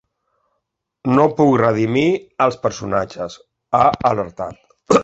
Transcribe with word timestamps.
“No 1.19 1.27
puc 1.41 1.51
redimir 1.63 2.07
els 2.47 2.59
personatges”, 2.65 3.39
ha 3.83 3.87
alertat. 4.15 4.69